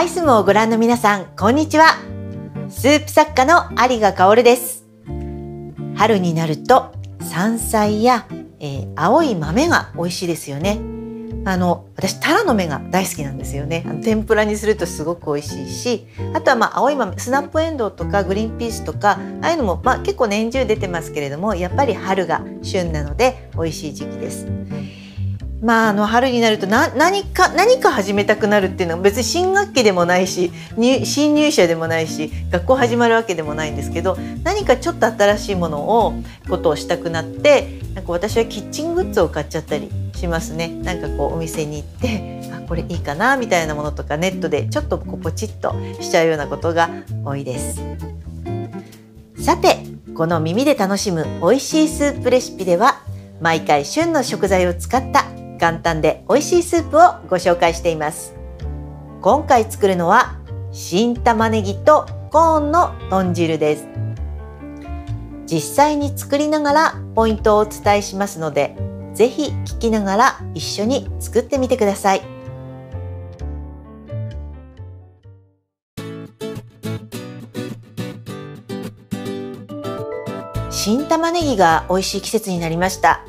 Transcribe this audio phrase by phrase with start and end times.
[0.00, 1.98] アイスムをご覧の皆さん、こんにちは。
[2.70, 4.86] スープ作家の有賀香です。
[5.94, 8.26] 春になると山菜や、
[8.60, 10.80] えー、青い豆が美味しいですよね。
[11.44, 24.46] あの私タラの芽が大好きなんですよねあの天ぷらにするとすごく美味しいしあとはまあ青い豆スナップエンドウとかグリーンピースとかああいうのもまあ結構年中出てますけれどもやっぱり春が旬なので美味しい時期です。
[25.62, 30.50] まあ、あの春になるとな何か何か始めたくなるっていうのは別に新学期でもないし
[31.04, 36.14] 新入社でもないし学校始まるわけでもないんですけど何かちょっと新しいものを
[36.48, 40.68] ことをしたくなってなんか私はキッチングッズを買っちゃったりしますね。
[40.68, 46.88] なんかこうお店に行ってあこれいいかなみたいなものとかネットでちょっとこうポチッとしちゃうようなことが
[47.24, 47.82] 多いです。
[49.38, 49.78] さて
[50.14, 53.02] この耳で楽しむ美味しいスープレシピでは
[53.40, 55.24] 毎回旬の食材を使った
[55.60, 58.34] 簡単で美味しいスープをご紹介しています
[59.20, 60.40] 今回作るのは
[60.72, 63.86] 新玉ねぎとコーンの豚汁です
[65.46, 68.74] 実際に作りながらポイントをお伝えしますので
[69.14, 72.22] ぜひ聞きながら一緒に作ってみてください。
[80.70, 83.22] 新玉ねぎが美味しい季節になりました。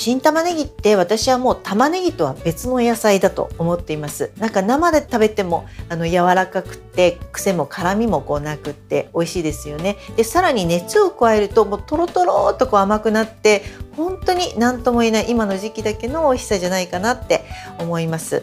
[0.00, 4.32] 新玉ねぎって私はもう玉ねぎとは別の野菜だと思っています。
[4.38, 9.98] なんか生で食べてもあの柔らかくて癖も辛みもこうなくって美味しいですよね。
[10.16, 13.62] でさらに熱を加えるともうトロトロとこう甘くなって
[13.94, 17.44] 本当に何とも言えない今の時期だけの美味しさじゃないかなって
[17.78, 18.42] 思います。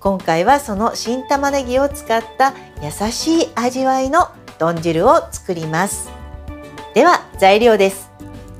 [0.00, 6.10] 今回はその新玉ねぎを使った優しい味わいの豚汁を作ります。
[6.92, 8.10] では材料です。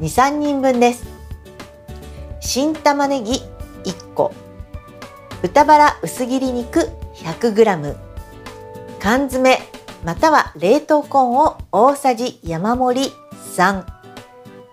[0.00, 1.07] 23人分です。
[2.50, 3.42] 新玉ねぎ
[3.84, 4.32] 1個。
[5.42, 7.94] 豚バラ薄切り肉 100g
[8.98, 9.58] 缶詰
[10.02, 13.12] または冷凍コーンを大さじ山盛り
[13.54, 13.84] 3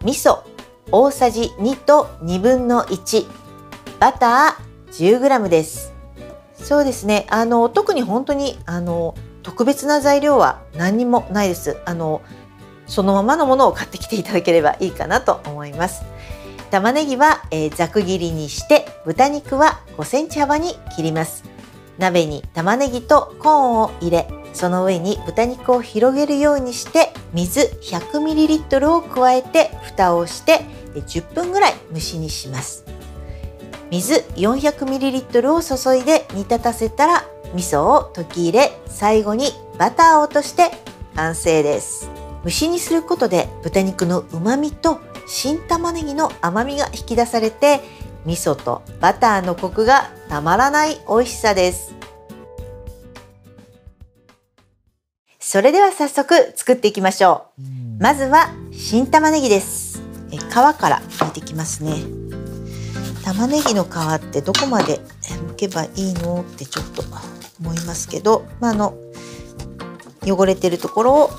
[0.05, 0.43] 味噌
[0.89, 3.25] 大さじ2と2分の1
[3.99, 5.91] バター 10g です。
[6.53, 7.27] そうですね。
[7.29, 11.75] あの特に本当にあの特別な材料は何にもないです。
[11.83, 12.21] あの
[12.87, 16.05] そのままのものを買ってきていただければいいかなと思います。
[16.71, 21.43] 玉ねぎは、えー、ざく切りにして豚肉は5センチ幅に切ります。
[21.97, 30.61] 鍋に玉ねぎとコーンを入れその上に豚肉を広げるようにして水 100ml を加えて蓋をして
[30.93, 32.85] 10分ぐらい蒸しにします。
[33.91, 40.71] 水 400ml を注いで煮立たせたら味噌を溶き入れ最後にバターを落として
[41.15, 42.09] 完成です。
[42.43, 47.81] 蒸しにすることで豚肉の旨味と新玉ねぎの甘みが引き出されて
[48.25, 51.93] 味噌とバターのコクがたまらない美味しさです。
[55.39, 57.61] それでは早速作っていきましょう。
[58.01, 60.01] まずは新玉ねぎです。
[60.31, 62.25] え皮から剥いていきますね。
[63.23, 67.03] 玉ねぎの皮ってどこまで剥けばいいのってちょっと
[67.59, 68.97] 思いますけど、まあ、あの
[70.21, 71.29] 汚れてるところを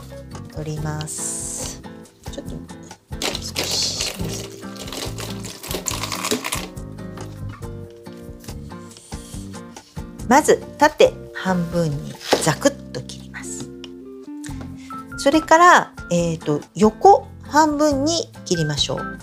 [0.54, 1.35] 取ります
[10.28, 13.68] まず縦半分にザクッと切ります。
[15.18, 19.18] それから、えーと、横半分に切りましょう。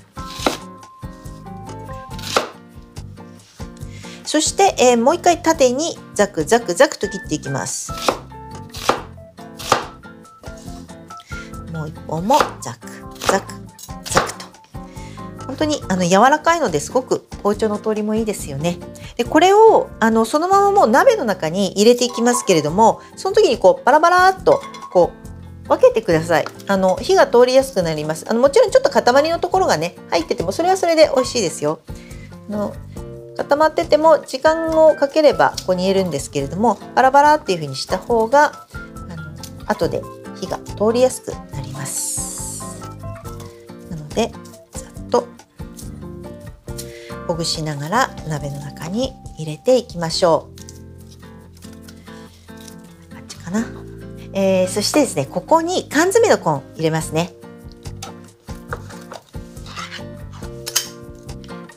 [4.24, 7.92] そして、えー、もう一回縦にザクザクザクと切っていきます。
[11.72, 12.88] もう一本もザク
[13.28, 13.54] ザク
[14.06, 14.46] ザクと。
[15.46, 18.80] 本当にあの柔らかいのですごく包丁の通りもいいですよね。
[19.16, 25.12] でこれをあのそのままもう鍋の中に入れていきますけれどもその時にこうバラバラっとこ
[25.66, 26.46] う分けてください。
[26.68, 28.26] あの火が通りやすくなります。
[28.28, 31.80] あのもちろんちょっと塊のところがね入っててもそれはそれで美味しいですよ。
[32.50, 32.74] あの
[33.38, 38.68] 固まってても時間をかければここに入れるんですけれどもバラバラっていう風にした方が
[39.10, 39.24] あの
[39.66, 40.04] 後で
[40.40, 42.62] 火が通りやすくなります。
[43.90, 44.32] なので
[47.28, 50.60] ほぐしながら鍋の中に入れていきましょう。
[53.16, 53.66] こっちかな、
[54.34, 57.34] えー、そしてですねここに缶詰のコーン入れますね。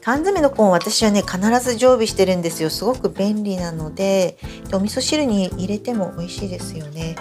[0.07, 4.39] 缶詰のコーン私はね必ず常備してるんですよすごく便利なので
[4.73, 7.17] お味噌汁に入れても美味しいですよね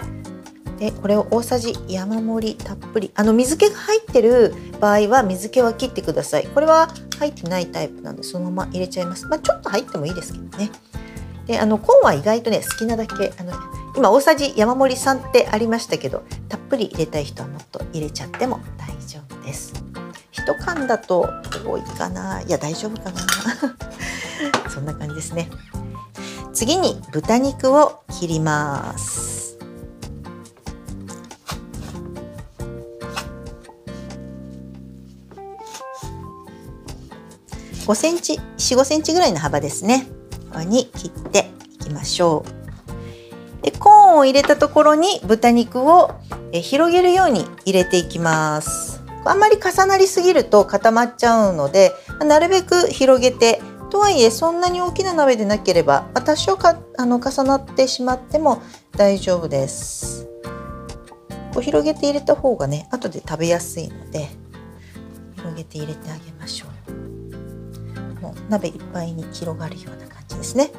[0.78, 3.10] でこれを大さじ山盛りたっぷり。
[3.14, 6.46] あの水気が入ってる場合は水気は切ってください。
[6.46, 6.88] これは
[7.18, 9.26] 入ってないタイプなんでそのまま入れちゃいます。
[9.26, 10.70] まあ、ちょっと入ってもいいですけどね。
[11.46, 13.52] であのコーンは意外とね好きなだけあの
[13.96, 19.72] 今大さじ山盛り3ってありましたけどたっぷり入れたい人はもっと入れちゃっても大丈夫です。
[20.32, 21.28] 一缶だと
[21.64, 22.42] 多いかな？
[22.42, 23.20] いや大丈夫かな？
[24.68, 25.48] そんな感じですね。
[26.52, 29.25] 次に豚肉を切ります。
[37.86, 40.08] 5センチ4、5センチぐらいの幅ですね。
[40.52, 42.44] こに切っていきましょ
[43.60, 43.62] う。
[43.62, 46.14] でコーンを入れたところに豚肉を
[46.52, 49.02] 広げるように入れていきます。
[49.24, 53.60] あんまり重なりすぎると固まっちゃうのでなるべく広げて
[53.90, 58.62] とはいえそんなに大きな鍋でなければ多少かあの重なってしまっても
[58.92, 60.28] 大丈夫です。
[61.52, 64.28] こう広げて入れた方がね後で食べやすいので
[65.36, 66.35] 広げて入れてあげましょう。
[68.20, 70.70] もう鍋いっぱいに広がるような感じですね。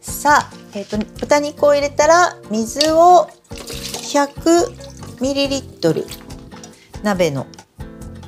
[0.00, 6.04] さあ、えーと、と豚肉を入れたら水を 100ml
[7.02, 7.46] 鍋の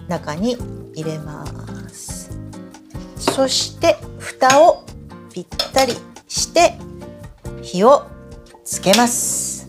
[0.08, 0.56] 中に
[0.94, 1.44] 入れま
[1.88, 2.30] す。
[3.18, 4.84] そして蓋を
[5.32, 5.94] ぴったり
[6.28, 6.78] して
[7.62, 8.06] 火を
[8.64, 9.68] つけます。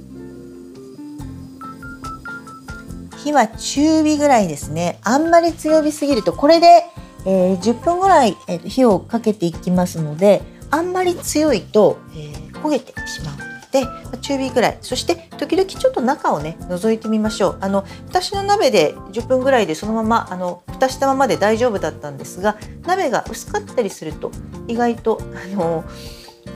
[3.23, 4.99] 火は中火ぐらいですね。
[5.03, 6.85] あんまり強火すぎるとこれで、
[7.27, 10.41] えー、10分ぐらい、えー、火をかけていきますので
[10.71, 14.77] あんまり強いと、えー、焦げてしまうので中火ぐらい。
[14.81, 17.57] そして時々ちょっと中をね覗いてみましょう。
[17.59, 24.31] あの私の鍋で10分ぐらいでそのままあの蓋したままで大丈夫だったんですが鍋が薄かったりすると
[24.67, 25.83] 意外とあの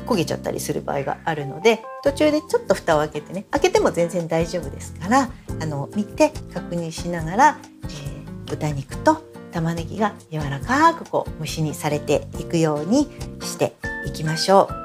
[0.06, 5.30] 焦げちゃったりする場合があるので途中でちょっと蓋を開けてね開けても全然大丈夫ですから
[5.60, 13.08] あの見て確認しながら、えー、豚肉と玉ねぎが柔らかくこう蒸し煮されていくように
[13.42, 13.76] して
[14.08, 14.82] いきましょう。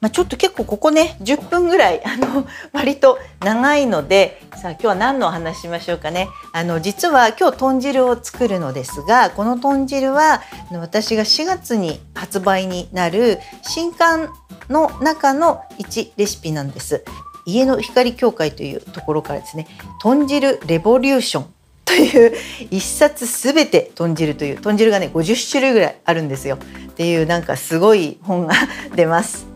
[0.00, 6.28] まあ、ちょっと結構ここね10分ぐらいあの割と長いのでさあ今日は何のお話しましょうかね。
[6.52, 14.28] あの実は今日豚汁を作るのですがこの豚汁は私が4月に発売になる新刊
[14.68, 17.04] の中の1レシピなんです。
[17.44, 19.66] 家の光協会というところからですね
[20.00, 21.46] 豚汁レボリューション
[21.84, 22.32] という
[22.70, 26.56] 一冊すべて豚汁という豚汁がね50種類ぐらいあるんですよ。
[26.56, 28.54] っていうなんかすごい本が
[28.94, 29.51] 出ます。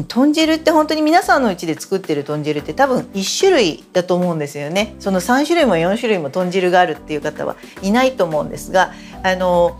[0.00, 4.96] 豚汁って本当に皆さんのうちで作ってる豚汁って多分1種類だと思うんですよね。
[4.98, 8.92] その3種類も4種類も豚汁があるっていう方はいないと思うんですが
[9.22, 9.78] あの、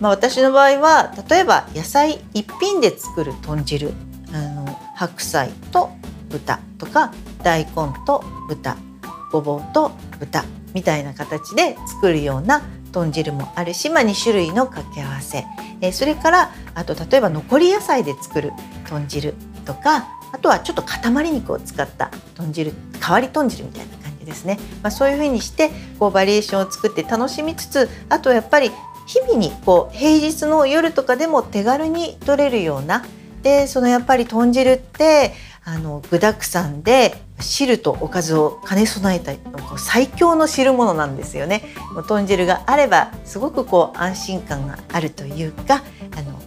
[0.00, 3.92] まあ、私の場合は例えば野菜一品で作る豚汁
[4.32, 4.66] あの
[4.96, 5.90] 白菜と
[6.28, 7.12] 豚とか
[7.44, 7.72] 大根
[8.06, 8.76] と豚
[9.30, 10.44] ごぼうと豚
[10.74, 15.44] みたいな形で作るような豚汁もあるし、まあ、2種類の掛け合わせ、
[15.80, 18.52] え、それからあと例えば残り野菜で作る
[18.84, 19.34] 豚汁
[19.64, 28.70] とかあとはちょっと塊肉を使った豚汁代わり豚汁みたいな感じですね、まあ、そういうふうにしてこうバリエーションを作って楽しみつつあとやっぱり
[29.06, 33.04] 日々にこう平日の夜とかでも手軽に取れるような
[33.42, 35.32] でそのやっぱり豚汁って
[35.64, 39.32] あの具沢山で汁とおかずを兼ね備えた
[39.78, 41.62] 最強の汁物なんですよね。
[42.08, 45.82] 豚汁があればすごくこう安心感があるというか
[46.16, 46.38] あの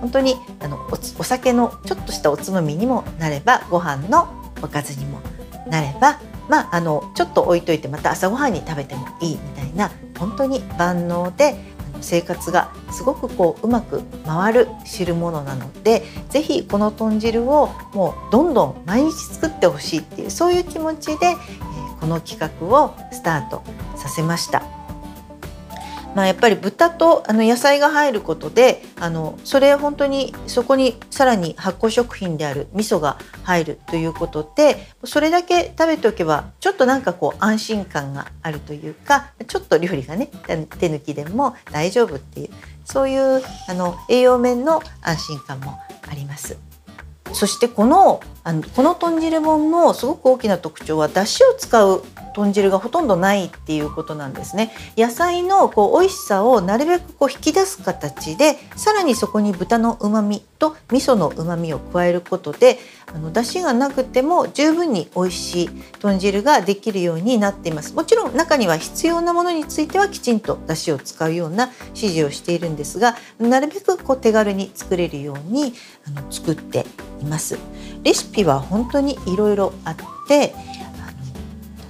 [0.00, 0.78] 本当にあの
[1.18, 4.28] お酒のちょっとしたおつまみにもなればご飯の
[4.62, 5.20] おかずにも
[5.68, 11.56] なればまあ、あのちょっと置いといてまた朝ごはんに食べてもいいみたいな本当に万能で
[12.00, 21.36] 生活がすごくこううまく回る汁物なので是非この豚汁をもうどんどん毎日作ってほしいっていうそういう気持ちで、え、
[22.00, 23.62] この企画をスタート
[23.96, 24.77] させました。
[26.18, 42.48] まあ、やっぱり豚とあの野菜が入ることであのそれ本当にそこにさらに発酵食品である味噌が入るということでそれだけ食べておけばちょっとなんかこう安心感があるというかちょっと料理がね手抜きでも大丈夫っていう
[42.84, 45.78] そういうあの栄養面の安心感も
[46.10, 46.58] あります。
[47.32, 52.02] そしてこのあのこの豚汁本のすごく大きな特徴は出汁を使う
[52.34, 54.72] 豚汁がほとんどないっていうことなんですね。
[54.96, 62.78] 野菜のこう美味しさをなるべくこう引き出す形でさらにそこに豚の旨味と味噌の旨味を加えることで
[63.12, 67.94] あの出汁がなくても十分に美味しい豚汁ができるようになっています。
[67.94, 75.74] もちろん中には必要なものについてはきちんと出汁を使うような指示をしているんですがなるべくこう手軽に作れるように
[76.06, 76.86] あの作って
[77.20, 77.58] います。
[78.02, 79.96] レシピは本当にいろいろあっ
[80.28, 80.54] て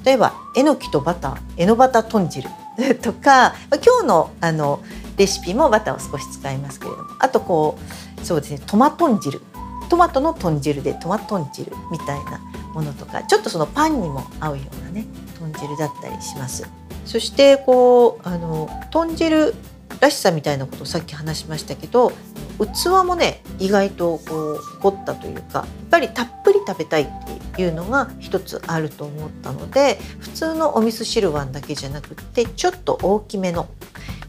[0.04, 2.48] 例えばえのきとバターえのバタ豚汁
[3.02, 4.80] とか今日のあの
[5.16, 7.76] レシピもバターを少し使いますけれどもあとこ
[8.20, 9.42] うそうですねトマトン汁
[9.88, 12.40] トマトの豚汁でトマトン汁みたいな
[12.72, 15.06] ものとかちょっとそのパンにも合うようなね
[15.38, 16.68] 豚汁だったりします。
[17.04, 19.54] そしてこうあの豚汁
[20.00, 22.12] らしさみたいなことをさっき話しましたけど
[22.66, 27.06] 器もね意外とこう凝ったというかやっぱりたっぷり食べたいっ
[27.54, 33.68] ていうのが一つあると思ったので普通のお味噌汁碗だけじゃなくってちょっと大きめの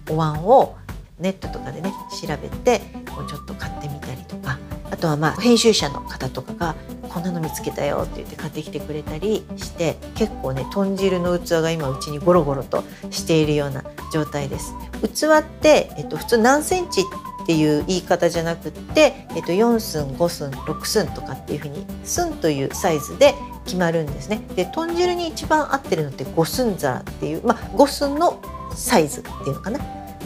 [0.09, 0.75] お椀を
[1.19, 2.81] ネットとかでね調べて
[3.13, 4.57] こうちょっと買ってみたりとか
[4.91, 6.75] あとはまあ編集者の方とかが
[7.09, 14.73] こんなの見つけたよって言って買ってきてくれたりして結構ね豚汁の器が今うちにゴロゴロとしているような状態です。
[15.13, 17.03] 器って、えっと、普通何センチ
[17.49, 23.33] っていう言い方じゃなくって、えっと、4寸5寸6寸とかっていうふうに寸というサイズで
[23.65, 24.45] 決まるんですね。
[24.55, 28.39] で豚汁に一番合ってるのって5寸皿っていう、まあ、5寸の
[28.75, 29.79] サイズっていうのかな。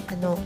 [0.07, 0.37] あの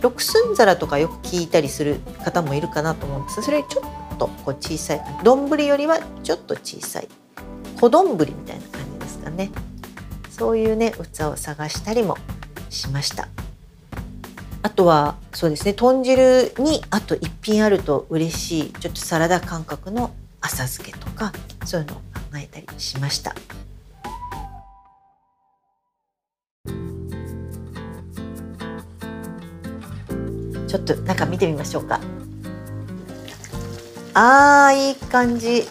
[0.00, 3.40] 6寸皿とかよく聞いたりする方もいるかなと思うんです。
[3.40, 3.82] それちょ
[4.14, 7.06] っとこう小さい丼よりはちょっと小さい。
[7.80, 8.34] 小丼みたいな
[8.70, 9.52] 感じですかね。
[10.30, 12.18] そういうね器を探したりも
[12.70, 13.28] しました。
[14.64, 21.34] あとはそうですね豚汁にあと一品あると嬉しいちょっとサラダ感覚の浅漬けとか
[21.66, 22.02] そういうのを考
[22.36, 23.34] えたりしました。
[30.66, 32.00] ちょっと中見てみましょうか
[34.14, 35.64] あーいい感じ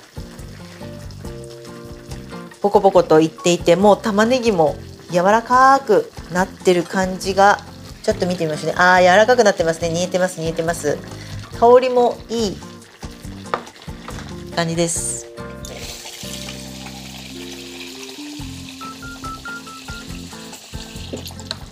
[2.62, 4.78] ポコポコといっていてもう玉ねぎも
[5.12, 7.58] 柔らかくなってる感じが
[8.04, 8.76] ちょっと見てみましょうね。
[8.78, 9.90] あ柔らかくなってますね。
[9.90, 10.98] 煮えてます煮えてます。
[11.58, 12.58] 香りもいい
[14.56, 15.26] 感じです。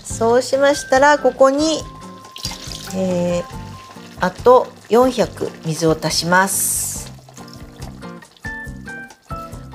[0.03, 1.81] そうしましたらここに
[2.95, 3.43] えー、
[4.19, 7.11] あと400水を足します。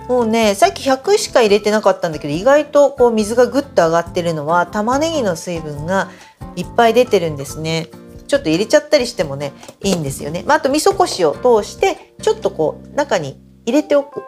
[0.08, 6.10] もうねさっき100しか入れてなかったんだけど意外とこう水がぐっと上がってるのは玉ねぎの水分が
[6.56, 7.88] いっぱい出てるんですね。
[8.26, 9.52] ちょっと入れちゃったりしてもね
[9.84, 14.22] いいんですよね、まあ、あと味噌こしを通してちょっとこう中に入れておく。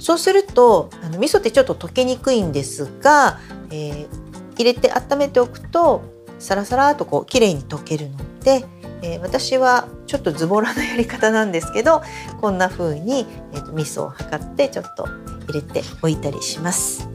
[0.00, 3.38] そうするとあの味噌ってちょっと溶けにくいんですが、
[3.70, 4.08] えー、
[4.54, 6.02] 入れて温めておくと
[6.38, 8.64] サラサラとこう綺麗に溶けるので、
[9.02, 12.02] えー、私はちょっとズボラなやり方なんですけど
[12.40, 15.06] こんな風に、えーと、味噌を測ってちょっと
[15.48, 17.08] 入れておいたりします。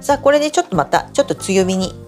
[0.00, 2.05] さあこれでちょっとまたちょっと強火に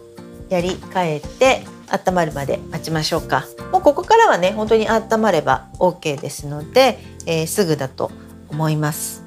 [0.49, 8.11] やり替えて温まるまで待ちましょうかもうここからはね本当に温まれば OK ですので、えー、すぐだと
[8.49, 9.25] 思います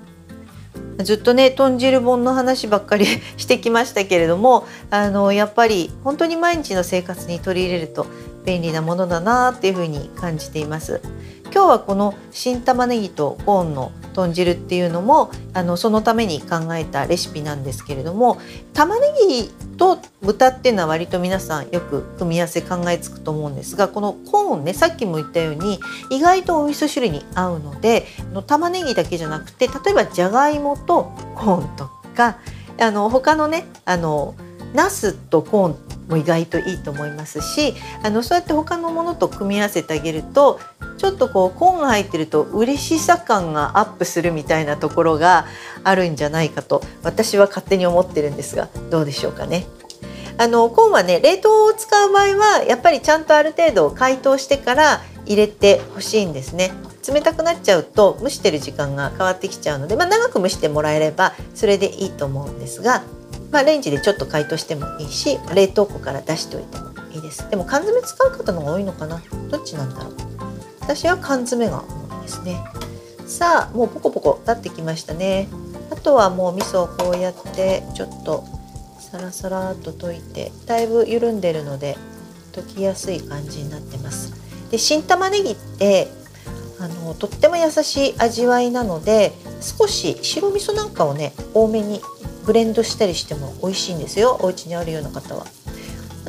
[1.04, 3.06] ずっとね豚汁本の話ばっかり
[3.38, 8.06] してきましたけれどもあのやっぱり本当に毎日の生活に取り入れると
[8.46, 11.02] 便利なものだなっていうふうに感じています。
[11.54, 18.40] 今日はこの新玉ねぎとコーンの豚汁っていうのもあのそのために考えたレシピなんですけれども
[18.74, 25.80] 玉ねぎと豚っていうのは割と皆さんよく組み合わせ考えつくと思うんですがこのコーンねさっきも言ったように
[26.10, 32.38] 意外とお味噌汁に合うのでの玉ねぎだけじゃなくて例えばじゃがいもとコーンとか
[32.80, 34.36] あの他のねあの
[34.74, 40.60] ナスとコーンも意外といいと思いますしあのそうやって他のものと組み合わせてあげると
[40.98, 45.48] ちょっとこうコーンが入ってると嬉しさ感がアップするみたいなところが
[45.84, 49.66] あるんじゃないかと私は勝手に思ってるんですがどうでしょうかね。
[50.38, 56.72] あのコーンはね冷凍を使う場合はやっぱりちゃんとある程度解凍してから入れてほしいんですね。
[57.08, 63.04] 冷たくなっちゃうと蒸してる時間が変わってきちゃうので、まあ、長く蒸してもらえればそれでいいと思うんですが
[63.52, 67.50] まあ、レンジでちょっと解凍してもいいし冷凍庫から出しておいてもいいです。
[67.50, 69.22] でも缶詰使う方の方が多いのかな？
[69.50, 70.14] どっちなんだろう？
[70.80, 72.64] 私は缶詰が多いですね。
[73.28, 75.50] さあもうポコポコ立ってきましたね。
[75.92, 78.46] あとはもう味噌をこうやってちょっと
[79.00, 81.98] サラサラっと溶いてだいぶ緩んでるので
[82.54, 84.34] 溶きやすい感じになってます。
[84.72, 86.08] で新玉ねぎって
[86.80, 92.00] あのとっても優しい味わいなので少し白味噌なんかをね多めに
[92.46, 94.38] ブレンドしたりしても美味しいんですよ。
[94.42, 95.46] お家にあるような方は。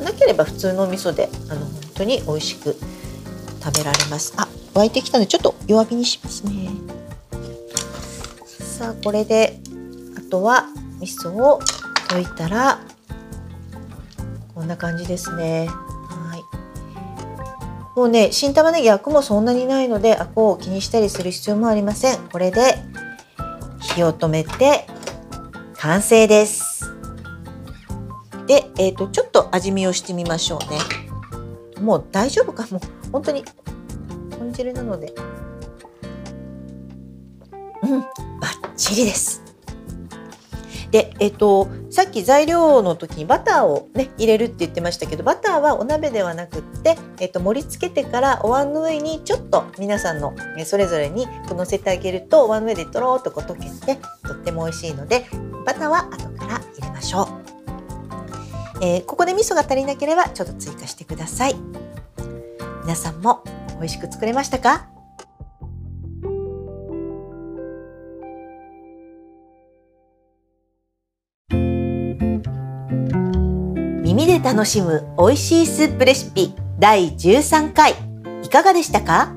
[0.01, 2.75] なければ普通の味噌であの本当に美味しく
[3.63, 4.33] 食べられます。
[4.37, 6.69] あ沸いてきたのでちょっと弱火にしますね。
[8.59, 9.59] さあこれで
[10.17, 10.65] あとは
[10.99, 11.59] 味噌を
[12.09, 12.79] 溶いたら
[14.53, 15.67] こんな感じですね。
[15.67, 16.43] はい。
[17.95, 22.17] もうね新玉ねぎアクもそんなにないのでアクを気にしたりする必要もありません。
[22.29, 22.77] これで
[23.79, 24.87] 火を止めて
[25.83, 26.93] 完成です。
[28.47, 30.79] で、えーと、ちょっと味見をしてみましょうね。
[31.81, 32.79] もう大丈夫かも。
[33.11, 33.43] 本当に
[34.29, 35.13] 豚汁なので。
[37.83, 39.42] うんバッチリです。
[40.93, 50.35] で、えっと、さっき材料の時にバターをね入れるって言ってましたけどバターはお鍋ではなくって、えっと、盛り付けてからお椀の上にちょっと皆さんの
[50.65, 55.25] それぞれに乗せてあげるとお椀の上でとろーっとこう溶けてとっても美味しいので
[55.65, 61.55] バターは後から入れましょう、えー、ここで味噌が足りなければちょっと追加してください。
[62.83, 63.43] 皆さんも
[63.79, 64.92] 美味しく作れましたか？
[74.13, 77.95] 耳で楽しむ美味しいスープレシピ第13回。
[78.43, 79.33] いかがでしたか？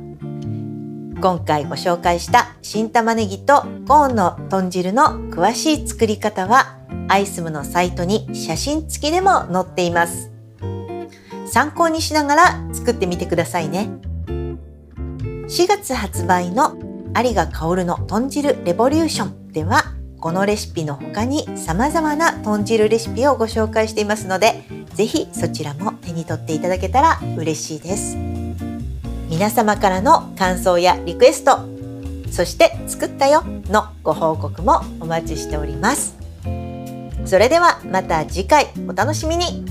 [1.18, 6.76] 今回ご紹介した新玉ねぎとコーンの豚汁の詳しい作り方は
[7.08, 10.30] アイスムのサイトに写真付きでも載っています。
[11.46, 13.88] 参考にしながら作ってみてくださいね。
[14.28, 16.76] 4月発売の
[17.16, 19.84] 有賀薫の豚汁レボリューションでは
[20.20, 28.16] このレシピの他に様々な豚汁レシピをご紹介していますので、ぜひそちらも手に取っていただけたら嬉しいです。
[29.28, 31.58] 皆様からの感想やリクエスト、
[32.30, 36.16] そして作ったよのご報告もお待ちしております。
[37.26, 39.65] それではまた次回お楽しみに